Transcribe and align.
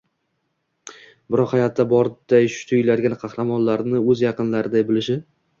biroq 1.35 1.53
hayotda 1.57 1.85
borday 1.91 2.49
tuyuladigan 2.71 3.17
qahramonlarini 3.25 4.03
oʻz 4.15 4.25
yaqinlariday 4.29 4.91
bilishi 4.93 5.21